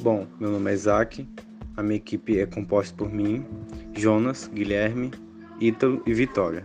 Bom, 0.00 0.28
meu 0.38 0.52
nome 0.52 0.70
é 0.70 0.74
Isaac, 0.74 1.28
a 1.76 1.82
minha 1.82 1.96
equipe 1.96 2.38
é 2.38 2.46
composta 2.46 2.96
por 2.96 3.12
mim, 3.12 3.44
Jonas, 3.96 4.46
Guilherme, 4.46 5.10
Ítalo 5.60 6.00
e 6.06 6.14
Vitória. 6.14 6.64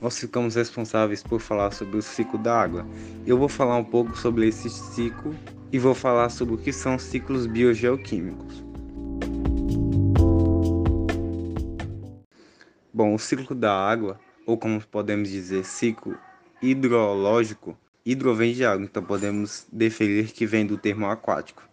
Nós 0.00 0.18
ficamos 0.18 0.56
responsáveis 0.56 1.22
por 1.22 1.40
falar 1.40 1.70
sobre 1.70 1.98
o 1.98 2.02
ciclo 2.02 2.40
da 2.40 2.60
água. 2.60 2.84
Eu 3.24 3.38
vou 3.38 3.48
falar 3.48 3.76
um 3.76 3.84
pouco 3.84 4.18
sobre 4.18 4.48
esse 4.48 4.68
ciclo 4.68 5.32
e 5.70 5.78
vou 5.78 5.94
falar 5.94 6.28
sobre 6.28 6.56
o 6.56 6.58
que 6.58 6.72
são 6.72 6.98
ciclos 6.98 7.46
biogeoquímicos. 7.46 8.64
Bom, 12.92 13.14
o 13.14 13.18
ciclo 13.18 13.54
da 13.54 13.72
água, 13.72 14.18
ou 14.44 14.58
como 14.58 14.84
podemos 14.84 15.28
dizer, 15.28 15.64
ciclo 15.64 16.18
hidrológico, 16.60 17.78
hidro 18.04 18.34
vem 18.34 18.52
de 18.52 18.64
água, 18.64 18.84
então 18.84 19.04
podemos 19.04 19.68
definir 19.72 20.32
que 20.32 20.44
vem 20.44 20.66
do 20.66 20.76
termo 20.76 21.06
aquático. 21.06 21.71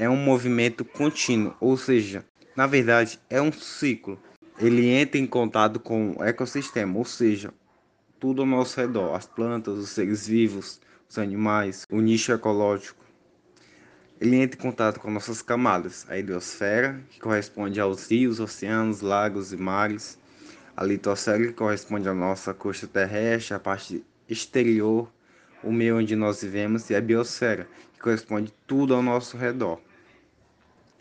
É 0.00 0.08
um 0.08 0.16
movimento 0.16 0.84
contínuo, 0.84 1.56
ou 1.60 1.76
seja, 1.76 2.24
na 2.54 2.68
verdade 2.68 3.18
é 3.28 3.42
um 3.42 3.50
ciclo. 3.50 4.16
Ele 4.56 4.86
entra 4.90 5.18
em 5.18 5.26
contato 5.26 5.80
com 5.80 6.14
o 6.16 6.22
ecossistema, 6.22 6.96
ou 6.96 7.04
seja, 7.04 7.52
tudo 8.20 8.42
ao 8.42 8.46
nosso 8.46 8.80
redor, 8.80 9.16
as 9.16 9.26
plantas, 9.26 9.76
os 9.76 9.88
seres 9.88 10.28
vivos, 10.28 10.80
os 11.10 11.18
animais, 11.18 11.84
o 11.90 12.00
nicho 12.00 12.30
ecológico. 12.30 13.04
Ele 14.20 14.36
entra 14.36 14.56
em 14.56 14.62
contato 14.62 15.00
com 15.00 15.10
nossas 15.10 15.42
camadas, 15.42 16.06
a 16.08 16.16
hidrosfera, 16.16 17.00
que 17.10 17.18
corresponde 17.18 17.80
aos 17.80 18.08
rios, 18.08 18.38
oceanos, 18.38 19.00
lagos 19.00 19.52
e 19.52 19.56
mares, 19.56 20.16
a 20.76 20.84
litosfera, 20.84 21.44
que 21.44 21.52
corresponde 21.54 22.08
à 22.08 22.14
nossa 22.14 22.54
costa 22.54 22.86
terrestre, 22.86 23.54
a 23.54 23.58
parte 23.58 24.04
exterior, 24.28 25.12
o 25.60 25.72
meio 25.72 25.98
onde 25.98 26.14
nós 26.14 26.40
vivemos, 26.40 26.88
e 26.88 26.94
a 26.94 27.00
biosfera, 27.00 27.66
que 27.94 27.98
corresponde 27.98 28.54
tudo 28.64 28.94
ao 28.94 29.02
nosso 29.02 29.36
redor. 29.36 29.87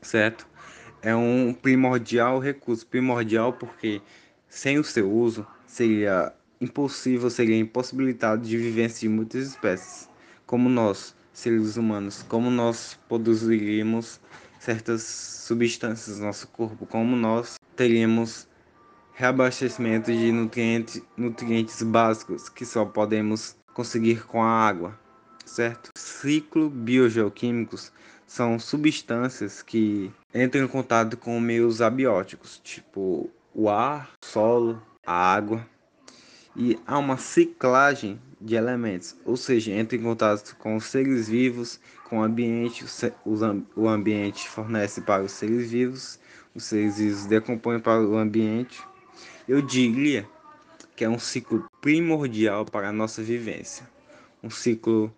Certo? 0.02 0.48
É 1.02 1.16
um 1.16 1.54
primordial 1.54 2.40
recurso, 2.40 2.86
primordial 2.86 3.54
porque 3.54 4.02
sem 4.48 4.80
o 4.80 4.84
seu 4.84 5.12
uso 5.12 5.46
seria 5.66 6.34
impossível, 6.60 7.30
seria 7.30 7.58
impossibilitado 7.58 8.42
de 8.42 8.58
vivência 8.58 9.08
de 9.08 9.10
muitas 9.10 9.50
espécies, 9.50 10.10
como 10.46 10.70
nós, 10.70 11.16
seres 11.32 11.78
humanos, 11.78 12.24
como 12.28 12.50
nós 12.50 12.98
produziríamos 13.08 14.20
certas 14.60 15.04
substâncias 15.04 16.20
no 16.20 16.26
nosso 16.26 16.48
corpo, 16.48 16.86
como 16.86 17.16
nós 17.16 17.56
teríamos 17.76 18.48
reabastecimento 19.14 20.12
de 20.12 20.32
nutrientes, 20.32 21.02
nutrientes 21.16 21.82
básicos 21.84 22.50
que 22.50 22.66
só 22.66 22.86
podemos 22.86 23.56
conseguir 23.74 24.26
com 24.26 24.44
a 24.44 24.50
água, 24.50 25.00
certo? 25.46 25.92
Ciclo 25.98 26.70
biogeoquímicos 26.70 27.92
são 28.28 28.60
substâncias 28.60 29.64
que 29.64 30.12
entram 30.36 30.66
em 30.66 30.68
contato 30.68 31.16
com 31.16 31.40
meios 31.40 31.82
abióticos, 31.82 32.60
tipo 32.62 33.32
o 33.56 33.70
ar, 33.70 34.12
o 34.22 34.26
solo, 34.26 34.82
a 35.06 35.34
água, 35.34 35.66
e 36.56 36.78
há 36.86 37.00
uma 37.00 37.18
ciclagem 37.18 38.22
de 38.40 38.56
elementos, 38.56 39.16
ou 39.26 39.38
seja, 39.38 39.72
entra 39.72 39.98
em 39.98 40.04
contato 40.04 40.56
com 40.58 40.76
os 40.76 40.86
seres 40.86 41.28
vivos, 41.28 41.80
com 42.04 42.20
o 42.20 42.24
ambiente, 42.24 42.86
o 43.76 43.88
ambiente 43.88 44.48
fornece 44.48 45.02
para 45.02 45.24
os 45.24 45.32
seres 45.32 45.72
vivos, 45.72 46.20
os 46.54 46.66
seres 46.66 46.98
vivos 46.98 47.26
decompõem 47.26 47.80
para 47.80 48.02
o 48.02 48.18
ambiente. 48.18 48.82
Eu 49.48 49.62
diria 49.62 50.28
que 50.96 51.06
é 51.06 51.10
um 51.10 51.20
ciclo 51.20 51.66
primordial 51.82 52.66
para 52.66 52.90
a 52.90 52.94
nossa 52.94 53.24
vivência, 53.24 53.90
um 54.44 54.50
ciclo 54.50 55.14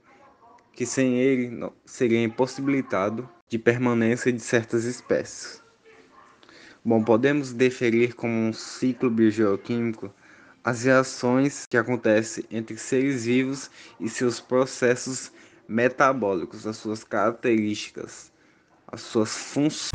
que 0.80 0.86
sem 0.86 1.20
ele 1.20 1.70
seria 1.86 2.24
impossibilitado 2.24 3.30
de 3.50 3.60
permanência 3.60 4.32
de 4.32 4.40
certas 4.40 4.86
espécies. 4.86 5.62
Bom, 6.86 7.04
podemos 7.04 7.52
definir 7.52 8.14
como 8.14 8.32
um 8.32 8.54
ciclo 8.54 9.10
biogeoquímico 9.10 10.10
as 10.64 10.86
reações 10.86 11.66
que 11.66 11.76
acontecem 11.76 12.46
entre 12.50 12.78
seres 12.78 13.26
vivos 13.26 13.70
e 14.00 14.08
seus 14.08 14.40
processos 14.40 15.34
metabólicos, 15.68 16.66
as 16.66 16.78
suas 16.78 17.04
características, 17.04 18.32
as 18.88 19.02
suas 19.02 19.36
funções. 19.36 19.92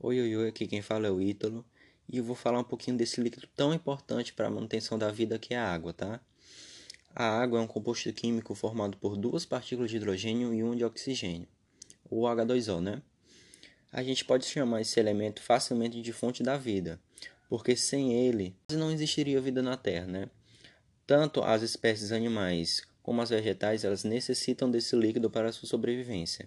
Oi, 0.00 0.20
oi, 0.20 0.36
oi, 0.36 0.48
aqui 0.48 0.66
quem 0.66 0.82
fala 0.82 1.06
é 1.06 1.10
o 1.12 1.20
Ítalo 1.20 1.64
e 2.08 2.18
eu 2.18 2.24
vou 2.24 2.36
falar 2.36 2.60
um 2.60 2.64
pouquinho 2.64 2.96
desse 2.96 3.20
líquido 3.20 3.46
tão 3.56 3.74
importante 3.74 4.32
para 4.32 4.46
a 4.46 4.50
manutenção 4.50 4.98
da 4.98 5.10
vida 5.10 5.38
que 5.38 5.54
é 5.54 5.58
a 5.58 5.72
água, 5.72 5.92
tá? 5.92 6.20
A 7.14 7.24
água 7.40 7.58
é 7.58 7.62
um 7.62 7.66
composto 7.66 8.12
químico 8.12 8.54
formado 8.54 8.96
por 8.98 9.16
duas 9.16 9.46
partículas 9.46 9.90
de 9.90 9.96
hidrogênio 9.96 10.52
e 10.52 10.62
um 10.62 10.76
de 10.76 10.84
oxigênio, 10.84 11.48
ou 12.10 12.22
H2O, 12.24 12.80
né? 12.80 13.02
a 13.96 14.02
gente 14.02 14.26
pode 14.26 14.44
chamar 14.44 14.82
esse 14.82 15.00
elemento 15.00 15.40
facilmente 15.42 16.02
de 16.02 16.12
fonte 16.12 16.42
da 16.42 16.58
vida, 16.58 17.00
porque 17.48 17.74
sem 17.74 18.12
ele 18.12 18.54
não 18.70 18.90
existiria 18.90 19.40
vida 19.40 19.62
na 19.62 19.74
Terra, 19.74 20.06
né? 20.06 20.30
Tanto 21.06 21.42
as 21.42 21.62
espécies 21.62 22.12
animais 22.12 22.82
como 23.02 23.22
as 23.22 23.30
vegetais, 23.30 23.84
elas 23.84 24.04
necessitam 24.04 24.70
desse 24.70 24.94
líquido 24.94 25.30
para 25.30 25.50
sua 25.50 25.66
sobrevivência. 25.66 26.46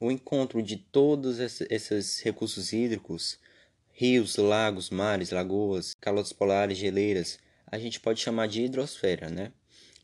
O 0.00 0.10
encontro 0.10 0.60
de 0.60 0.76
todos 0.76 1.38
esses 1.38 2.20
recursos 2.20 2.72
hídricos, 2.72 3.38
rios, 3.92 4.36
lagos, 4.36 4.90
mares, 4.90 5.30
lagoas, 5.30 5.94
calotas 6.00 6.32
polares, 6.32 6.78
geleiras, 6.78 7.38
a 7.66 7.78
gente 7.78 8.00
pode 8.00 8.20
chamar 8.20 8.48
de 8.48 8.62
hidrosfera, 8.62 9.28
né? 9.28 9.52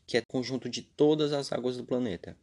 Que 0.06 0.16
é 0.18 0.22
conjunto 0.22 0.68
de 0.68 0.82
todas 0.82 1.32
as 1.32 1.52
águas 1.52 1.76
do 1.76 1.84
planeta. 1.84 2.36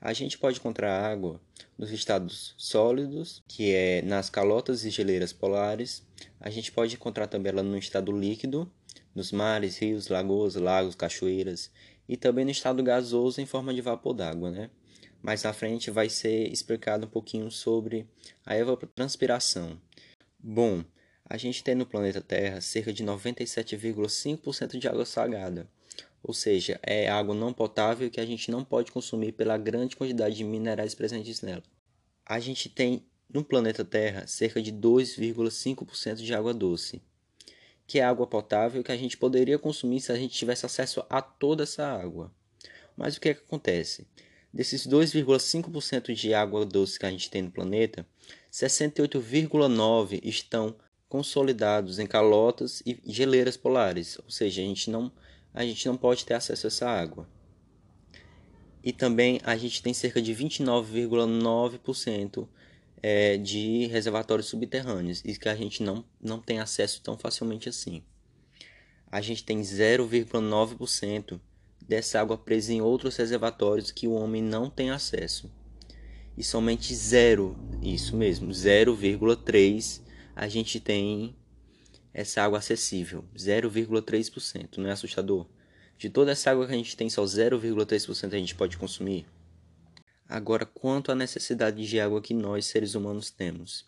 A 0.00 0.12
gente 0.12 0.38
pode 0.38 0.58
encontrar 0.58 1.04
água 1.04 1.40
nos 1.76 1.90
estados 1.90 2.54
sólidos, 2.56 3.42
que 3.48 3.72
é 3.72 4.02
nas 4.02 4.30
calotas 4.30 4.84
e 4.84 4.90
geleiras 4.90 5.32
polares. 5.32 6.06
A 6.40 6.50
gente 6.50 6.70
pode 6.70 6.94
encontrar 6.94 7.26
também 7.26 7.50
ela 7.50 7.62
no 7.62 7.76
estado 7.76 8.12
líquido, 8.12 8.70
nos 9.14 9.32
mares, 9.32 9.78
rios, 9.78 10.06
lagoas, 10.06 10.54
lagos, 10.54 10.94
cachoeiras, 10.94 11.70
e 12.08 12.16
também 12.16 12.44
no 12.44 12.50
estado 12.52 12.82
gasoso 12.82 13.40
em 13.40 13.46
forma 13.46 13.74
de 13.74 13.80
vapor 13.80 14.14
d'água, 14.14 14.50
né? 14.50 14.70
Mais 15.20 15.44
à 15.44 15.52
frente 15.52 15.90
vai 15.90 16.08
ser 16.08 16.48
explicado 16.52 17.06
um 17.06 17.10
pouquinho 17.10 17.50
sobre 17.50 18.08
a 18.46 18.56
evapotranspiração. 18.56 19.80
Bom, 20.38 20.84
a 21.24 21.36
gente 21.36 21.62
tem 21.62 21.74
no 21.74 21.86
planeta 21.86 22.20
Terra 22.20 22.60
cerca 22.60 22.92
de 22.92 23.04
97,5% 23.04 24.78
de 24.78 24.88
água 24.88 25.04
salgada 25.04 25.68
ou 26.22 26.34
seja, 26.34 26.78
é 26.82 27.08
água 27.08 27.34
não 27.34 27.52
potável 27.52 28.10
que 28.10 28.20
a 28.20 28.26
gente 28.26 28.50
não 28.50 28.64
pode 28.64 28.90
consumir 28.90 29.32
pela 29.32 29.56
grande 29.56 29.96
quantidade 29.96 30.36
de 30.36 30.44
minerais 30.44 30.94
presentes 30.94 31.40
nela. 31.40 31.62
A 32.26 32.40
gente 32.40 32.68
tem 32.68 33.06
no 33.32 33.44
planeta 33.44 33.84
Terra 33.84 34.26
cerca 34.26 34.60
de 34.60 34.72
2,5% 34.72 36.16
de 36.16 36.34
água 36.34 36.52
doce, 36.52 37.00
que 37.86 37.98
é 37.98 38.04
água 38.04 38.26
potável 38.26 38.82
que 38.82 38.92
a 38.92 38.96
gente 38.96 39.16
poderia 39.16 39.58
consumir 39.58 40.00
se 40.00 40.12
a 40.12 40.16
gente 40.16 40.34
tivesse 40.34 40.66
acesso 40.66 41.04
a 41.08 41.22
toda 41.22 41.62
essa 41.62 41.86
água. 41.86 42.32
Mas 42.96 43.16
o 43.16 43.20
que, 43.20 43.30
é 43.30 43.34
que 43.34 43.44
acontece? 43.44 44.06
Desses 44.52 44.86
2,5% 44.86 46.14
de 46.14 46.34
água 46.34 46.66
doce 46.66 46.98
que 46.98 47.06
a 47.06 47.10
gente 47.10 47.30
tem 47.30 47.42
no 47.42 47.50
planeta, 47.50 48.06
68,9% 48.58 50.20
estão 50.24 50.74
consolidados 51.08 52.00
em 52.00 52.06
calotas 52.06 52.82
e 52.84 53.00
geleiras 53.06 53.56
polares, 53.56 54.18
ou 54.18 54.30
seja, 54.30 54.60
a 54.60 54.64
gente 54.64 54.90
não 54.90 55.10
a 55.54 55.64
gente 55.64 55.86
não 55.86 55.96
pode 55.96 56.26
ter 56.26 56.34
acesso 56.34 56.66
a 56.66 56.68
essa 56.68 56.88
água. 56.88 57.28
E 58.84 58.92
também 58.92 59.40
a 59.44 59.56
gente 59.56 59.82
tem 59.82 59.94
cerca 59.94 60.20
de 60.20 60.34
29,9% 60.34 62.46
é, 63.02 63.38
de 63.38 63.86
reservatórios 63.86 64.48
subterrâneos 64.48 65.22
e 65.24 65.34
que 65.36 65.48
a 65.48 65.56
gente 65.56 65.82
não, 65.82 66.04
não 66.20 66.38
tem 66.38 66.60
acesso 66.60 67.00
tão 67.02 67.16
facilmente 67.16 67.66
assim. 67.68 68.02
A 69.10 69.20
gente 69.20 69.42
tem 69.42 69.60
0,9% 69.60 71.40
dessa 71.80 72.20
água 72.20 72.36
presa 72.36 72.72
em 72.72 72.82
outros 72.82 73.16
reservatórios 73.16 73.90
que 73.90 74.06
o 74.06 74.12
homem 74.12 74.42
não 74.42 74.68
tem 74.68 74.90
acesso. 74.90 75.50
E 76.38 76.44
somente 76.44 76.94
zero, 76.94 77.56
isso 77.82 78.16
mesmo, 78.16 78.52
0,3 78.52 80.00
a 80.36 80.46
gente 80.46 80.78
tem 80.78 81.34
essa 82.14 82.42
água 82.42 82.58
acessível, 82.58 83.24
0,3%, 83.36 84.76
não 84.76 84.88
é 84.88 84.92
assustador? 84.92 85.48
De 85.98 86.08
toda 86.08 86.30
essa 86.30 86.52
água 86.52 86.64
que 86.64 86.72
a 86.72 86.76
gente 86.76 86.96
tem, 86.96 87.10
só 87.10 87.24
0,3% 87.24 88.32
a 88.32 88.38
gente 88.38 88.54
pode 88.54 88.78
consumir. 88.78 89.26
Agora, 90.28 90.64
quanto 90.64 91.10
à 91.10 91.14
necessidade 91.16 91.84
de 91.84 91.98
água 91.98 92.22
que 92.22 92.32
nós, 92.32 92.66
seres 92.66 92.94
humanos, 92.94 93.30
temos? 93.30 93.84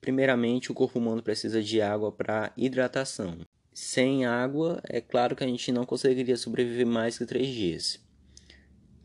Primeiramente, 0.00 0.70
o 0.70 0.74
corpo 0.74 1.00
humano 1.00 1.20
precisa 1.20 1.60
de 1.60 1.82
água 1.82 2.12
para 2.12 2.52
hidratação. 2.56 3.38
Sem 3.72 4.24
água, 4.24 4.80
é 4.88 5.00
claro 5.00 5.34
que 5.34 5.42
a 5.42 5.48
gente 5.48 5.72
não 5.72 5.84
conseguiria 5.84 6.36
sobreviver 6.36 6.86
mais 6.86 7.18
que 7.18 7.26
três 7.26 7.48
dias. 7.48 7.98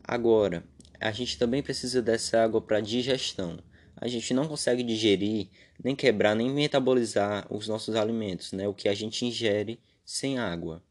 Agora, 0.04 0.62
a 1.02 1.12
gente 1.12 1.38
também 1.38 1.62
precisa 1.62 2.00
dessa 2.00 2.42
água 2.42 2.60
para 2.60 2.80
digestão 2.80 3.58
a 4.02 4.08
gente 4.08 4.34
não 4.34 4.48
consegue 4.48 4.82
digerir, 4.82 5.46
nem 5.82 5.94
quebrar, 5.94 6.34
nem 6.34 6.50
metabolizar 6.50 7.46
os 7.48 7.68
nossos 7.68 7.94
alimentos, 7.94 8.50
né? 8.50 8.66
o 8.66 8.74
que 8.74 8.88
a 8.88 8.94
gente 8.94 9.24
ingere 9.24 9.78
sem 10.04 10.40
água. 10.40 10.82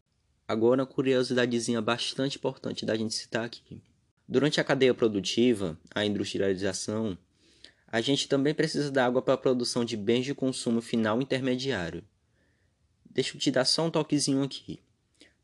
Agora, 0.47 0.83
uma 0.83 0.87
curiosidadezinha 0.87 1.81
bastante 1.81 2.37
importante 2.37 2.85
da 2.85 2.95
gente 2.95 3.13
citar 3.13 3.43
aqui. 3.43 3.81
Durante 4.25 4.61
a 4.61 4.63
cadeia 4.63 4.93
produtiva, 4.93 5.77
a 5.93 6.05
industrialização, 6.05 7.17
a 7.85 7.99
gente 7.99 8.29
também 8.29 8.53
precisa 8.53 8.89
da 8.89 9.05
água 9.05 9.21
para 9.21 9.33
a 9.33 9.37
produção 9.37 9.83
de 9.83 9.97
bens 9.97 10.23
de 10.23 10.33
consumo 10.33 10.81
final 10.81 11.21
intermediário. 11.21 12.05
Deixa 13.09 13.35
eu 13.35 13.41
te 13.41 13.51
dar 13.51 13.65
só 13.65 13.85
um 13.85 13.91
toquezinho 13.91 14.41
aqui. 14.41 14.79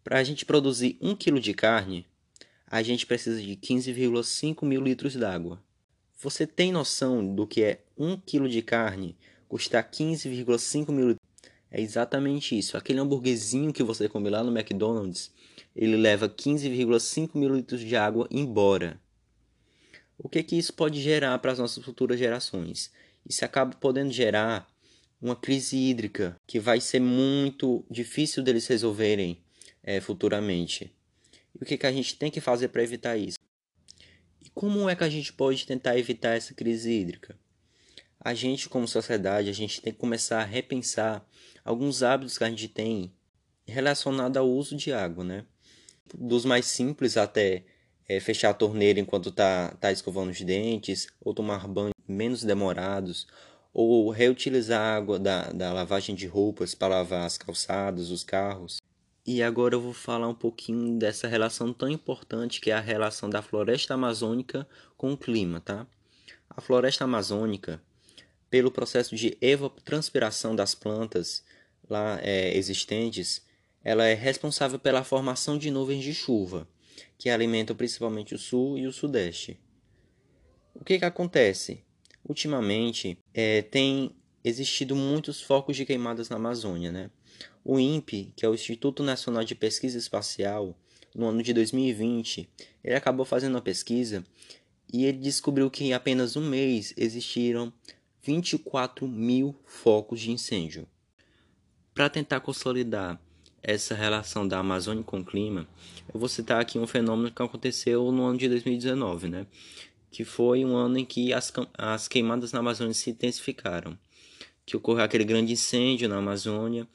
Para 0.06 0.20
a 0.20 0.24
gente 0.24 0.46
produzir 0.46 0.98
1 1.02 1.18
kg 1.18 1.38
de 1.42 1.54
carne, 1.54 2.06
a 2.70 2.84
gente 2.84 3.06
precisa 3.06 3.42
de 3.42 3.56
15,5 3.56 4.66
mil 4.66 4.82
litros 4.82 5.16
d'água. 5.16 5.64
Você 6.20 6.46
tem 6.46 6.72
noção 6.72 7.34
do 7.34 7.48
que 7.48 7.64
é 7.64 7.82
1 7.98 8.18
kg 8.18 8.50
de 8.50 8.62
carne 8.62 9.16
custar 9.48 9.90
15,5 9.90 10.92
mil 10.92 11.10
litros? 11.10 11.28
É 11.72 11.82
exatamente 11.82 12.58
isso. 12.58 12.76
Aquele 12.76 13.00
hambúrguerzinho 13.00 13.72
que 13.72 13.84
você 13.84 14.10
come 14.10 14.30
lá 14.30 14.44
no 14.44 14.58
McDonald's, 14.58 15.32
ele 15.76 15.96
leva 15.96 16.28
15,5 16.28 17.36
mil 17.36 17.56
litros 17.56 17.82
de 17.82 17.96
água 17.96 18.28
embora. 18.30 19.00
O 20.18 20.28
que, 20.28 20.44
que 20.44 20.58
isso 20.58 20.74
pode 20.74 21.02
gerar 21.02 21.38
para 21.40 21.52
as 21.52 21.60
nossas 21.60 21.84
futuras 21.86 22.20
gerações? 22.20 22.92
Isso 23.26 23.46
acaba 23.46 23.76
podendo 23.76 24.12
gerar 24.12 24.68
uma 25.22 25.36
crise 25.36 25.78
hídrica 25.78 26.36
que 26.46 26.60
vai 26.60 26.82
ser 26.82 27.00
muito 27.00 27.86
difícil 27.90 28.44
deles 28.44 28.68
resolverem 28.68 29.40
é, 29.84 30.02
futuramente. 30.02 30.92
E 31.60 31.64
o 31.64 31.66
que, 31.66 31.78
que 31.78 31.88
a 31.88 31.92
gente 31.92 32.16
tem 32.16 32.30
que 32.30 32.40
fazer 32.40 32.68
para 32.68 32.84
evitar 32.84 33.18
isso? 33.18 33.38
E 34.42 34.50
como 34.52 34.88
é 34.88 34.96
que 34.96 35.04
a 35.04 35.10
gente 35.10 35.34
pode 35.34 35.66
tentar 35.66 35.98
evitar 35.98 36.36
essa 36.36 36.54
crise 36.54 36.92
hídrica? 36.92 37.38
A 38.20 38.34
gente, 38.34 38.70
como 38.70 38.88
sociedade, 38.88 39.50
a 39.50 39.54
gente 39.54 39.82
tem 39.82 39.92
que 39.92 40.00
começar 40.00 40.42
a 40.42 40.46
repensar 40.46 41.26
alguns 41.66 42.04
hábitos 42.04 42.38
que 42.38 42.44
a 42.44 42.50
gente 42.50 42.68
tem 42.68 43.12
relacionado 43.66 44.38
ao 44.38 44.50
uso 44.50 44.76
de 44.76 44.94
água, 44.94 45.24
né? 45.24 45.46
Dos 46.14 46.46
mais 46.46 46.66
simples 46.66 47.18
até 47.18 47.66
é, 48.08 48.20
fechar 48.20 48.52
a 48.52 48.54
torneira 48.54 49.00
enquanto 49.00 49.32
tá, 49.32 49.76
tá 49.80 49.92
escovando 49.92 50.30
os 50.30 50.42
dentes, 50.42 51.08
ou 51.20 51.34
tomar 51.34 51.68
banhos 51.68 51.94
menos 52.08 52.44
demorados, 52.44 53.28
ou 53.74 54.10
reutilizar 54.10 54.80
a 54.80 54.96
água 54.96 55.20
da, 55.20 55.52
da 55.52 55.74
lavagem 55.74 56.16
de 56.16 56.26
roupas 56.26 56.74
para 56.74 56.96
lavar 56.96 57.26
as 57.26 57.38
calçadas, 57.38 58.10
os 58.10 58.24
carros. 58.24 58.78
E 59.30 59.44
agora 59.44 59.76
eu 59.76 59.82
vou 59.82 59.92
falar 59.92 60.30
um 60.30 60.34
pouquinho 60.34 60.98
dessa 60.98 61.28
relação 61.28 61.74
tão 61.74 61.90
importante 61.90 62.62
que 62.62 62.72
é 62.72 62.74
a 62.74 62.80
relação 62.80 63.30
da 63.30 63.42
floresta 63.42 63.94
amazônica 63.94 64.66
com 64.96 65.12
o 65.12 65.18
clima, 65.18 65.60
tá? 65.60 65.86
A 66.50 66.62
floresta 66.62 67.04
amazônica, 67.04 67.84
pelo 68.50 68.72
processo 68.72 69.18
de 69.18 69.38
evapotranspiração 69.42 70.56
das 70.56 70.74
plantas 70.74 71.44
lá 71.90 72.18
é, 72.22 72.56
existentes, 72.58 73.46
ela 73.84 74.06
é 74.06 74.14
responsável 74.14 74.80
pela 74.80 75.04
formação 75.04 75.58
de 75.58 75.70
nuvens 75.70 76.06
de 76.06 76.14
chuva 76.14 76.66
que 77.18 77.30
alimentam 77.30 77.76
principalmente 77.76 78.34
o 78.34 78.38
sul 78.38 78.78
e 78.78 78.88
o 78.88 78.94
sudeste. 78.94 79.60
O 80.74 80.86
que, 80.86 80.98
que 80.98 81.06
acontece? 81.06 81.84
Ultimamente, 82.24 83.18
é, 83.34 83.62
tem 83.62 84.16
existido 84.42 84.96
muitos 84.96 85.42
focos 85.42 85.76
de 85.76 85.86
queimadas 85.86 86.30
na 86.30 86.38
Amazônia. 86.38 86.94
Né? 86.94 87.10
O 87.70 87.78
INPE, 87.78 88.32
que 88.34 88.46
é 88.46 88.50
o 88.50 88.54
Instituto 88.54 89.04
Nacional 89.04 89.44
de 89.44 89.54
Pesquisa 89.54 89.98
Espacial, 89.98 90.74
no 91.14 91.26
ano 91.26 91.44
de 91.44 91.52
2020, 91.52 92.48
ele 92.82 92.96
acabou 92.96 93.26
fazendo 93.26 93.56
uma 93.56 93.62
pesquisa 93.62 94.24
e 94.94 95.04
ele 95.04 95.18
descobriu 95.18 95.70
que 95.70 95.84
em 95.84 95.92
apenas 95.92 96.38
um 96.38 96.50
mês 96.50 96.94
existiram 96.96 97.74
24 98.24 99.06
mil 99.06 99.54
focos 99.66 100.22
de 100.22 100.32
incêndio. 100.32 100.88
Para 101.94 102.10
tentar 102.10 102.40
consolidar 102.40 103.20
essa 103.62 103.94
relação 103.94 104.48
da 104.48 104.60
Amazônia 104.60 105.04
com 105.04 105.20
o 105.20 105.26
clima, 105.26 105.68
eu 106.14 106.18
vou 106.18 106.30
citar 106.30 106.62
aqui 106.62 106.80
um 106.80 106.88
fenômeno 106.88 107.30
que 107.32 107.44
aconteceu 107.44 108.10
no 108.14 108.28
ano 108.28 108.38
de 108.38 108.48
2019, 108.48 109.28
né? 109.28 109.46
Que 110.10 110.24
foi 110.24 110.64
um 110.64 110.74
ano 110.74 111.00
em 111.00 111.06
que 111.06 111.34
as, 111.34 111.52
as 111.78 112.08
queimadas 112.08 112.54
na 112.54 112.60
Amazônia 112.60 112.94
se 112.94 113.10
intensificaram. 113.10 114.00
Que 114.66 114.78
ocorreu 114.78 115.04
aquele 115.04 115.26
grande 115.26 115.52
incêndio 115.52 116.08
na 116.08 116.18
Amazônia 116.18 116.88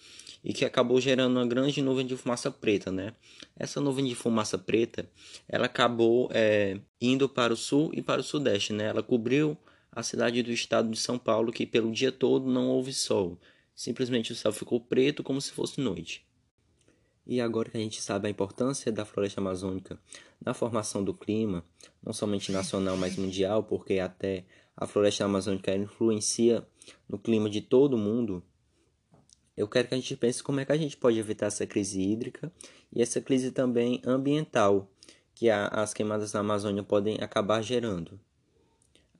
e 0.44 0.52
que 0.52 0.64
acabou 0.64 1.00
gerando 1.00 1.36
uma 1.36 1.46
grande 1.46 1.80
nuvem 1.80 2.06
de 2.06 2.16
fumaça 2.16 2.50
preta, 2.50 2.90
né? 2.90 3.14
Essa 3.56 3.80
nuvem 3.80 4.04
de 4.04 4.14
fumaça 4.14 4.58
preta, 4.58 5.08
ela 5.48 5.66
acabou 5.66 6.28
é, 6.32 6.80
indo 7.00 7.28
para 7.28 7.52
o 7.52 7.56
sul 7.56 7.90
e 7.94 8.02
para 8.02 8.20
o 8.20 8.24
sudeste, 8.24 8.72
né? 8.72 8.86
Ela 8.86 9.02
cobriu 9.02 9.56
a 9.90 10.02
cidade 10.02 10.42
do 10.42 10.50
estado 10.50 10.90
de 10.90 10.98
São 10.98 11.18
Paulo, 11.18 11.52
que 11.52 11.66
pelo 11.66 11.92
dia 11.92 12.10
todo 12.10 12.50
não 12.50 12.68
houve 12.68 12.92
sol. 12.92 13.38
Simplesmente 13.74 14.32
o 14.32 14.36
céu 14.36 14.52
ficou 14.52 14.80
preto 14.80 15.22
como 15.22 15.40
se 15.40 15.52
fosse 15.52 15.80
noite. 15.80 16.26
E 17.24 17.40
agora 17.40 17.70
que 17.70 17.76
a 17.76 17.80
gente 17.80 18.02
sabe 18.02 18.26
a 18.26 18.30
importância 18.30 18.90
da 18.90 19.04
floresta 19.04 19.40
amazônica 19.40 19.98
na 20.44 20.52
formação 20.52 21.04
do 21.04 21.14
clima, 21.14 21.64
não 22.02 22.12
somente 22.12 22.50
nacional, 22.50 22.96
mas 22.96 23.16
mundial, 23.16 23.62
porque 23.62 24.00
até 24.00 24.44
a 24.76 24.86
floresta 24.86 25.24
amazônica 25.24 25.74
influencia 25.74 26.66
no 27.08 27.18
clima 27.18 27.48
de 27.48 27.60
todo 27.60 27.94
o 27.94 27.98
mundo, 27.98 28.42
eu 29.62 29.68
quero 29.68 29.88
que 29.88 29.94
a 29.94 29.96
gente 29.96 30.16
pense 30.16 30.42
como 30.42 30.60
é 30.60 30.64
que 30.64 30.72
a 30.72 30.76
gente 30.76 30.96
pode 30.96 31.18
evitar 31.18 31.46
essa 31.46 31.66
crise 31.66 32.00
hídrica 32.00 32.52
e 32.92 33.00
essa 33.00 33.20
crise 33.20 33.52
também 33.52 34.02
ambiental 34.04 34.90
que 35.34 35.48
a, 35.48 35.68
as 35.68 35.94
queimadas 35.94 36.32
na 36.32 36.40
Amazônia 36.40 36.82
podem 36.82 37.18
acabar 37.20 37.62
gerando. 37.62 38.20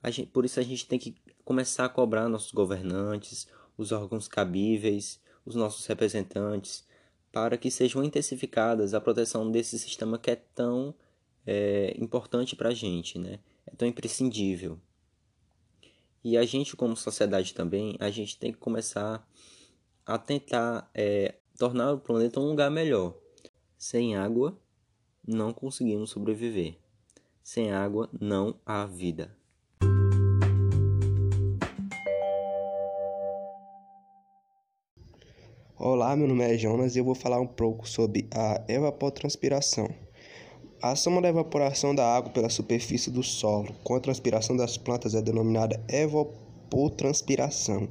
Gente, 0.06 0.26
por 0.30 0.44
isso 0.44 0.58
a 0.58 0.62
gente 0.62 0.86
tem 0.86 0.98
que 0.98 1.14
começar 1.44 1.84
a 1.84 1.88
cobrar 1.88 2.28
nossos 2.28 2.50
governantes, 2.50 3.46
os 3.78 3.92
órgãos 3.92 4.26
cabíveis, 4.26 5.20
os 5.46 5.54
nossos 5.54 5.86
representantes, 5.86 6.84
para 7.30 7.56
que 7.56 7.70
sejam 7.70 8.02
intensificadas 8.02 8.94
a 8.94 9.00
proteção 9.00 9.50
desse 9.50 9.78
sistema 9.78 10.18
que 10.18 10.30
é 10.32 10.36
tão 10.36 10.92
é, 11.46 11.94
importante 11.98 12.56
para 12.56 12.70
a 12.70 12.74
gente, 12.74 13.18
né? 13.18 13.38
é 13.66 13.74
tão 13.76 13.86
imprescindível. 13.86 14.78
E 16.24 16.36
a 16.36 16.44
gente, 16.44 16.76
como 16.76 16.96
sociedade 16.96 17.54
também, 17.54 17.96
a 17.98 18.10
gente 18.10 18.38
tem 18.38 18.52
que 18.52 18.58
começar 18.58 19.26
a 20.12 20.18
tentar 20.18 20.90
é, 20.94 21.36
tornar 21.58 21.94
o 21.94 21.98
planeta 21.98 22.38
um 22.38 22.50
lugar 22.50 22.70
melhor. 22.70 23.14
Sem 23.78 24.14
água, 24.14 24.54
não 25.26 25.54
conseguimos 25.54 26.10
sobreviver. 26.10 26.76
Sem 27.42 27.72
água, 27.72 28.10
não 28.20 28.54
há 28.66 28.84
vida. 28.84 29.34
Olá, 35.78 36.14
meu 36.14 36.28
nome 36.28 36.44
é 36.44 36.58
Jonas 36.58 36.94
e 36.94 36.98
eu 36.98 37.04
vou 37.04 37.14
falar 37.14 37.40
um 37.40 37.46
pouco 37.46 37.88
sobre 37.88 38.28
a 38.34 38.62
evapotranspiração. 38.68 39.88
A 40.82 40.90
ação 40.90 41.22
da 41.22 41.30
evaporação 41.30 41.94
da 41.94 42.04
água 42.04 42.30
pela 42.30 42.50
superfície 42.50 43.10
do 43.10 43.22
solo 43.22 43.72
com 43.82 43.94
a 43.94 44.00
transpiração 44.00 44.58
das 44.58 44.76
plantas 44.76 45.14
é 45.14 45.22
denominada 45.22 45.82
evapotranspiração. 45.88 47.88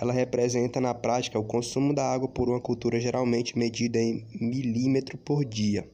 Ela 0.00 0.12
representa 0.12 0.80
na 0.80 0.94
prática 0.94 1.38
o 1.38 1.44
consumo 1.44 1.94
da 1.94 2.04
água 2.04 2.28
por 2.28 2.48
uma 2.48 2.60
cultura 2.60 2.98
geralmente 2.98 3.58
medida 3.58 3.98
em 3.98 4.26
milímetro 4.40 5.16
por 5.18 5.44
dia. 5.44 5.88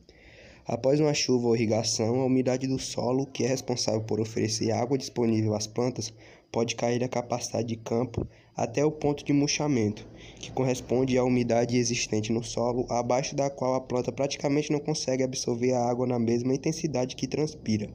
Após 0.65 1.01
uma 1.01 1.15
chuva 1.15 1.49
ou 1.49 1.57
irrigação, 1.57 2.21
a 2.21 2.27
umidade 2.27 2.67
do 2.67 2.79
solo, 2.79 3.27
que 3.27 3.45
é 3.45 3.49
responsável 3.49 4.03
por 4.03 4.21
oferecer 4.21 4.71
água 4.71 4.99
disponível 4.99 5.55
às 5.55 5.67
plantas, 5.67 6.13
pode 6.53 6.77
cair 6.77 7.01
da 7.01 7.09
capacidade 7.09 7.69
de 7.69 7.77
campo 7.77 8.27
até 8.57 8.85
o 8.85 8.91
ponto 8.91 9.25
de 9.25 9.33
murchamento, 9.33 10.07
que 10.41 10.51
corresponde 10.51 11.17
à 11.17 11.25
umidade 11.25 11.77
existente 11.77 12.33
no 12.33 12.43
solo, 12.43 12.87
abaixo 12.91 13.35
da 13.35 13.49
qual 13.49 13.75
a 13.75 13.81
planta 13.81 14.11
praticamente 14.11 14.73
não 14.73 14.81
consegue 14.81 15.23
absorver 15.23 15.73
a 15.73 15.89
água 15.89 16.07
na 16.07 16.19
mesma 16.19 16.55
intensidade 16.55 17.17
que 17.17 17.27
transpira, 17.27 17.89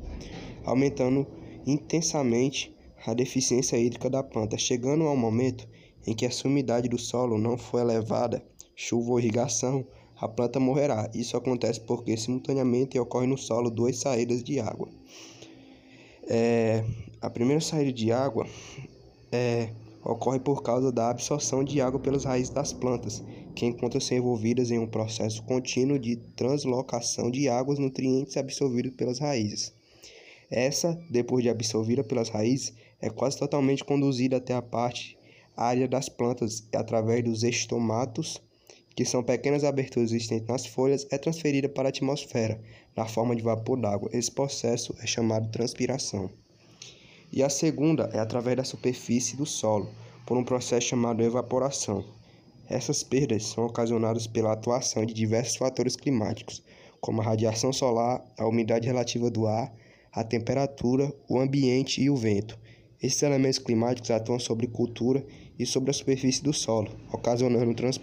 aumentando 0.64 1.28
intensamente 1.66 2.76
a 3.06 3.14
deficiência 3.14 3.78
hídrica 3.78 4.10
da 4.10 4.24
planta, 4.24 4.58
chegando 4.58 5.04
ao 5.04 5.18
momento 5.18 5.68
em 6.06 6.14
que 6.14 6.26
a 6.26 6.30
umidade 6.46 6.90
do 6.90 6.98
solo 6.98 7.38
não 7.38 7.58
for 7.58 7.80
elevada, 7.80 8.44
chuva 8.76 9.12
ou 9.12 9.20
irrigação, 9.20 9.86
a 10.18 10.28
planta 10.28 10.60
morrerá. 10.60 11.10
Isso 11.14 11.36
acontece 11.36 11.80
porque 11.82 12.16
simultaneamente 12.16 12.98
ocorre 13.00 13.28
no 13.28 13.38
solo 13.38 13.70
duas 13.70 13.98
saídas 13.98 14.44
de 14.44 14.60
água. 14.60 14.90
É, 16.28 16.84
a 17.22 17.30
primeira 17.30 17.62
saída 17.62 17.92
de 17.92 18.12
água 18.12 18.48
é 19.32 19.70
ocorre 20.04 20.40
por 20.40 20.62
causa 20.62 20.92
da 20.92 21.10
absorção 21.10 21.64
de 21.64 21.80
água 21.80 22.00
pelas 22.00 22.26
raízes 22.26 22.50
das 22.50 22.74
plantas, 22.74 23.24
que 23.56 23.66
encontram-se 23.66 24.14
envolvidas 24.14 24.70
em 24.70 24.78
um 24.78 24.88
processo 24.88 25.42
contínuo 25.44 25.98
de 25.98 26.18
translocação 26.36 27.32
de 27.32 27.48
águas 27.48 27.80
nutrientes 27.80 28.36
absorvidos 28.36 28.96
pelas 28.96 29.20
raízes. 29.20 29.74
Essa, 30.52 31.00
depois 31.10 31.44
de 31.44 31.50
absorvida 31.50 32.04
pelas 32.04 32.30
raízes, 32.30 32.74
é 33.02 33.10
quase 33.10 33.38
totalmente 33.38 33.84
conduzida 33.84 34.38
até 34.38 34.54
a 34.54 34.62
parte 34.62 35.18
área 35.56 35.88
das 35.88 36.10
plantas 36.10 36.68
através 36.74 37.24
dos 37.24 37.44
estomatos, 37.44 38.42
que 38.96 39.06
são 39.06 39.24
pequenas 39.24 39.64
aberturas 39.64 40.12
existentes 40.12 40.48
nas 40.48 40.66
folhas, 40.66 41.08
é 41.12 41.18
transferida 41.18 41.68
para 41.68 41.88
a 41.88 41.92
atmosfera 41.92 42.62
na 42.96 43.06
forma 43.06 43.36
de 43.36 43.42
vapor 43.42 43.80
d'água. 43.80 44.10
Esse 44.14 44.32
processo 44.32 44.96
é 45.02 45.08
chamado 45.08 45.50
transpiração 45.50 46.30
e 47.36 47.42
a 47.42 47.50
segunda 47.50 48.12
é 48.14 48.20
através 48.20 48.56
da 48.56 48.64
superfície 48.64 49.36
do 49.36 49.44
solo, 49.44 49.90
por 50.24 50.38
um 50.38 50.44
processo 50.44 50.90
chamado 50.90 51.24
evaporação. 51.24 52.06
Essas 52.70 53.02
perdas 53.02 53.48
são 53.48 53.66
ocasionadas 53.66 54.28
pela 54.28 54.54
atuação 54.54 55.04
de 55.04 55.16
diversos 55.16 55.56
fatores 55.56 55.96
climáticos, 55.96 56.62
como 57.02 57.22
a 57.22 57.26
radiação 57.26 57.74
solar, 57.74 58.24
a 58.38 58.48
umidade 58.48 58.86
relativa 58.86 59.32
do 59.32 59.48
ar, 59.48 59.74
a 60.12 60.24
temperatura, 60.24 61.12
o 61.28 61.40
ambiente 61.40 62.04
e 62.04 62.08
o 62.08 62.16
vento. 62.16 62.58
Esses 63.02 63.24
elementos 63.24 63.58
climáticos 63.58 64.12
atuam 64.12 64.40
sobre 64.40 64.68
cultura 64.68 65.26
e 65.58 65.66
sobre 65.66 65.92
a 65.92 65.94
superfície 65.94 66.44
do 66.44 66.54
solo, 66.54 66.92
ocasionando 67.12 67.74
trans 67.74 68.00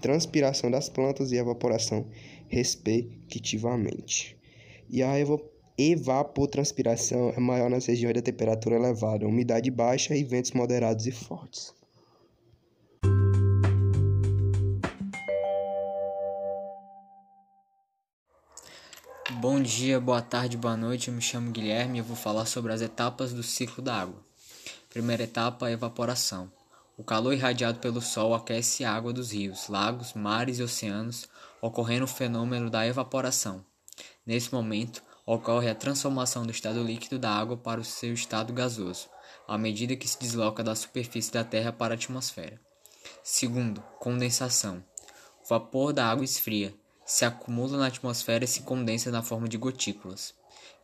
transpiração 0.00 0.70
das 0.70 0.88
plantas 0.88 1.30
e 1.30 1.36
evaporação, 1.36 2.06
respectivamente. 2.48 4.36
E 4.90 5.02
a 5.02 5.12
evapotranspiração 5.78 7.30
é 7.30 7.40
maior 7.40 7.70
nas 7.70 7.86
regiões 7.86 8.14
da 8.14 8.20
temperatura 8.20 8.74
elevada, 8.74 9.26
umidade 9.26 9.70
baixa 9.70 10.14
e 10.16 10.24
ventos 10.24 10.50
moderados 10.50 11.06
e 11.06 11.12
fortes. 11.12 11.72
Bom 19.40 19.62
dia, 19.62 19.98
boa 20.00 20.20
tarde, 20.20 20.56
boa 20.56 20.76
noite. 20.76 21.08
Eu 21.08 21.14
me 21.14 21.22
chamo 21.22 21.50
Guilherme 21.50 21.98
e 21.98 22.00
eu 22.00 22.04
vou 22.04 22.16
falar 22.16 22.46
sobre 22.46 22.72
as 22.72 22.80
etapas 22.80 23.32
do 23.32 23.42
ciclo 23.42 23.82
da 23.82 23.94
água. 23.94 24.20
Primeira 24.90 25.22
etapa, 25.22 25.70
evaporação. 25.70 26.50
O 26.96 27.02
calor 27.02 27.32
irradiado 27.32 27.78
pelo 27.78 28.02
Sol 28.02 28.34
aquece 28.34 28.84
a 28.84 28.92
água 28.92 29.12
dos 29.12 29.32
rios, 29.32 29.68
lagos, 29.68 30.12
mares 30.12 30.58
e 30.58 30.62
oceanos, 30.62 31.26
ocorrendo 31.60 32.04
o 32.04 32.08
fenômeno 32.08 32.68
da 32.68 32.86
evaporação. 32.86 33.64
Nesse 34.26 34.52
momento, 34.52 35.02
ocorre 35.24 35.70
a 35.70 35.74
transformação 35.74 36.44
do 36.44 36.52
estado 36.52 36.82
líquido 36.82 37.18
da 37.18 37.30
água 37.30 37.56
para 37.56 37.80
o 37.80 37.84
seu 37.84 38.12
estado 38.12 38.52
gasoso, 38.52 39.08
à 39.48 39.56
medida 39.56 39.96
que 39.96 40.06
se 40.06 40.18
desloca 40.18 40.62
da 40.62 40.74
superfície 40.74 41.32
da 41.32 41.42
Terra 41.42 41.72
para 41.72 41.94
a 41.94 41.96
atmosfera. 41.96 42.60
Segundo, 43.22 43.82
condensação. 43.98 44.84
O 45.44 45.48
vapor 45.48 45.92
da 45.92 46.06
água 46.06 46.24
esfria, 46.24 46.74
se 47.04 47.24
acumula 47.24 47.78
na 47.78 47.86
atmosfera 47.86 48.44
e 48.44 48.48
se 48.48 48.62
condensa 48.62 49.10
na 49.10 49.22
forma 49.22 49.48
de 49.48 49.56
gotículas, 49.56 50.34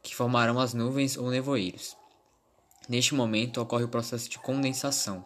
que 0.03 0.17
formarão 0.17 0.59
as 0.59 0.73
nuvens 0.73 1.17
ou 1.17 1.31
nevoeiros. 1.31 1.97
Neste 2.89 3.15
momento 3.15 3.61
ocorre 3.61 3.85
o 3.85 3.89
processo 3.89 4.29
de 4.29 4.39
condensação, 4.39 5.25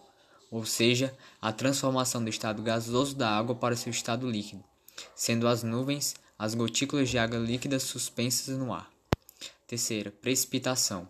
ou 0.52 0.66
seja, 0.66 1.16
a 1.40 1.50
transformação 1.50 2.22
do 2.22 2.28
estado 2.28 2.62
gasoso 2.62 3.16
da 3.16 3.28
água 3.28 3.54
para 3.54 3.74
seu 3.74 3.90
estado 3.90 4.30
líquido, 4.30 4.62
sendo 5.16 5.48
as 5.48 5.62
nuvens 5.62 6.14
as 6.38 6.54
gotículas 6.54 7.08
de 7.08 7.18
água 7.18 7.38
líquida 7.38 7.78
suspensas 7.80 8.58
no 8.58 8.74
ar. 8.74 8.90
Terceira, 9.66 10.10
precipitação. 10.10 11.08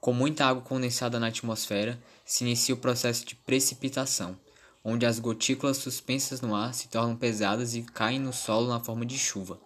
Com 0.00 0.12
muita 0.12 0.44
água 0.44 0.62
condensada 0.62 1.18
na 1.18 1.28
atmosfera, 1.28 1.98
se 2.26 2.44
inicia 2.44 2.74
o 2.74 2.78
processo 2.78 3.24
de 3.24 3.34
precipitação, 3.36 4.36
onde 4.84 5.06
as 5.06 5.18
gotículas 5.18 5.78
suspensas 5.78 6.42
no 6.42 6.54
ar 6.54 6.74
se 6.74 6.88
tornam 6.88 7.16
pesadas 7.16 7.74
e 7.74 7.82
caem 7.82 8.18
no 8.18 8.32
solo 8.32 8.68
na 8.68 8.80
forma 8.80 9.06
de 9.06 9.16
chuva. 9.16 9.58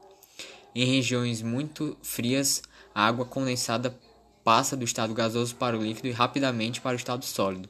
Em 0.75 0.85
regiões 0.85 1.43
muito 1.43 1.97
frias, 2.03 2.63
a 2.95 3.05
água 3.07 3.25
condensada 3.25 3.99
passa 4.45 4.77
do 4.77 4.85
estado 4.85 5.13
gasoso 5.13 5.57
para 5.57 5.77
o 5.77 5.83
líquido 5.83 6.07
e 6.07 6.13
rapidamente 6.13 6.81
para 6.81 6.93
o 6.93 6.99
estado 7.01 7.25
sólido, 7.25 7.69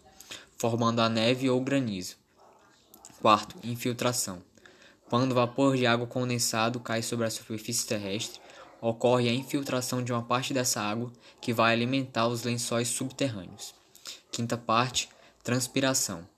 formando 0.59 1.01
a 1.01 1.09
neve 1.09 1.49
ou 1.49 1.61
granizo. 1.61 2.17
Quarto, 3.21 3.57
infiltração. 3.63 4.43
Quando 5.09 5.35
vapor 5.35 5.77
de 5.77 5.87
água 5.87 6.07
condensado 6.07 6.81
cai 6.81 7.01
sobre 7.01 7.27
a 7.27 7.31
superfície 7.31 7.87
terrestre, 7.87 8.41
ocorre 8.81 9.29
a 9.29 9.33
infiltração 9.33 10.03
de 10.03 10.13
uma 10.13 10.23
parte 10.23 10.53
dessa 10.53 10.81
água 10.81 11.13
que 11.41 11.53
vai 11.53 11.73
alimentar 11.73 12.27
os 12.27 12.43
lençóis 12.43 12.89
subterrâneos. 12.89 13.75
Quinta 14.31 14.57
parte, 14.57 15.09
transpiração. 15.43 16.29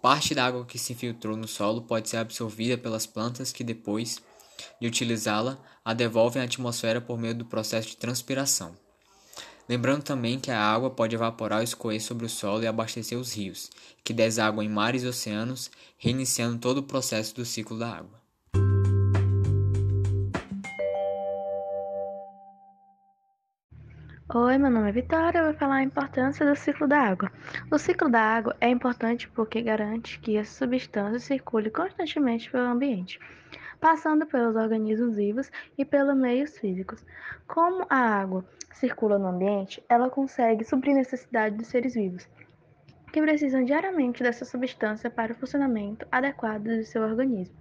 Parte 0.00 0.34
da 0.34 0.46
água 0.46 0.64
que 0.64 0.78
se 0.78 0.92
infiltrou 0.92 1.36
no 1.36 1.48
solo 1.48 1.82
pode 1.82 2.08
ser 2.08 2.18
absorvida 2.18 2.76
pelas 2.76 3.06
plantas 3.06 3.52
que, 3.52 3.64
depois 3.64 4.20
de 4.80 4.86
utilizá-la, 4.86 5.58
a 5.84 5.94
devolvem 5.94 6.42
à 6.42 6.44
atmosfera 6.44 7.00
por 7.00 7.18
meio 7.18 7.34
do 7.34 7.44
processo 7.44 7.88
de 7.88 7.96
transpiração. 7.96 8.76
Lembrando 9.72 10.02
também 10.02 10.38
que 10.38 10.50
a 10.50 10.60
água 10.60 10.90
pode 10.90 11.14
evaporar 11.14 11.60
ou 11.60 11.64
escorrer 11.64 11.98
sobre 11.98 12.26
o 12.26 12.28
solo 12.28 12.62
e 12.62 12.66
abastecer 12.66 13.16
os 13.16 13.34
rios, 13.34 13.70
que 14.04 14.12
desaguam 14.12 14.62
em 14.62 14.68
mares 14.68 15.02
e 15.02 15.06
oceanos, 15.06 15.70
reiniciando 15.96 16.58
todo 16.58 16.76
o 16.76 16.82
processo 16.82 17.34
do 17.34 17.42
ciclo 17.42 17.78
da 17.78 17.88
água. 17.88 18.20
Oi, 24.34 24.58
meu 24.58 24.70
nome 24.70 24.90
é 24.90 24.92
Vitória. 24.92 25.38
Eu 25.38 25.44
vou 25.46 25.54
falar 25.54 25.76
a 25.76 25.82
importância 25.82 26.44
do 26.44 26.54
ciclo 26.54 26.86
da 26.86 26.98
água. 26.98 27.32
O 27.70 27.78
ciclo 27.78 28.10
da 28.10 28.20
água 28.20 28.54
é 28.60 28.68
importante 28.68 29.26
porque 29.30 29.62
garante 29.62 30.20
que 30.20 30.36
essa 30.36 30.66
substância 30.66 31.18
circule 31.18 31.70
constantemente 31.70 32.50
pelo 32.50 32.66
ambiente, 32.66 33.18
passando 33.82 34.24
pelos 34.24 34.54
organismos 34.54 35.16
vivos 35.16 35.50
e 35.76 35.84
pelos 35.84 36.16
meios 36.16 36.56
físicos. 36.56 37.04
Como 37.48 37.84
a 37.90 37.96
água 37.96 38.44
circula 38.74 39.18
no 39.18 39.26
ambiente, 39.26 39.82
ela 39.88 40.08
consegue 40.08 40.64
suprir 40.64 40.94
necessidades 40.94 41.58
dos 41.58 41.66
seres 41.66 41.94
vivos, 41.94 42.28
que 43.12 43.20
precisam 43.20 43.64
diariamente 43.64 44.22
dessa 44.22 44.44
substância 44.44 45.10
para 45.10 45.32
o 45.32 45.34
funcionamento 45.34 46.06
adequado 46.12 46.62
do 46.62 46.84
seu 46.84 47.02
organismo. 47.02 47.56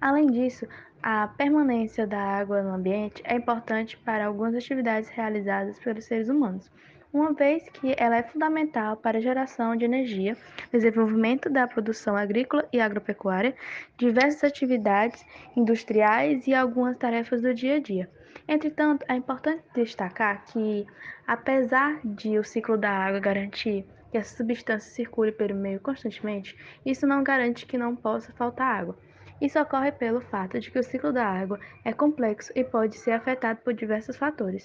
Além 0.00 0.28
disso, 0.28 0.66
a 1.02 1.28
permanência 1.28 2.06
da 2.06 2.18
água 2.18 2.62
no 2.62 2.72
ambiente 2.72 3.22
é 3.26 3.34
importante 3.34 3.98
para 3.98 4.24
algumas 4.24 4.54
atividades 4.54 5.10
realizadas 5.10 5.78
pelos 5.78 6.06
seres 6.06 6.30
humanos, 6.30 6.70
uma 7.12 7.32
vez 7.32 7.68
que 7.68 7.94
ela 7.98 8.16
é 8.16 8.22
fundamental 8.22 8.96
para 8.96 9.18
a 9.18 9.20
geração 9.20 9.74
de 9.74 9.84
energia, 9.84 10.36
desenvolvimento 10.72 11.50
da 11.50 11.66
produção 11.66 12.16
agrícola 12.16 12.68
e 12.72 12.80
agropecuária, 12.80 13.54
diversas 13.98 14.44
atividades 14.44 15.24
industriais 15.56 16.46
e 16.46 16.54
algumas 16.54 16.96
tarefas 16.96 17.42
do 17.42 17.52
dia 17.52 17.76
a 17.76 17.80
dia. 17.80 18.08
Entretanto, 18.46 19.04
é 19.08 19.14
importante 19.14 19.62
destacar 19.74 20.44
que, 20.46 20.86
apesar 21.26 22.00
de 22.04 22.38
o 22.38 22.44
ciclo 22.44 22.76
da 22.76 22.90
água 22.90 23.20
garantir 23.20 23.84
que 24.10 24.18
essa 24.18 24.36
substância 24.36 24.92
circule 24.92 25.30
pelo 25.30 25.54
meio 25.54 25.80
constantemente, 25.80 26.56
isso 26.84 27.06
não 27.06 27.22
garante 27.22 27.66
que 27.66 27.78
não 27.78 27.94
possa 27.94 28.32
faltar 28.32 28.80
água. 28.80 28.98
Isso 29.40 29.58
ocorre 29.58 29.90
pelo 29.90 30.20
fato 30.20 30.60
de 30.60 30.70
que 30.70 30.78
o 30.78 30.82
ciclo 30.82 31.12
da 31.12 31.24
água 31.24 31.58
é 31.84 31.92
complexo 31.92 32.52
e 32.54 32.62
pode 32.62 32.98
ser 32.98 33.12
afetado 33.12 33.60
por 33.64 33.72
diversos 33.72 34.16
fatores, 34.16 34.58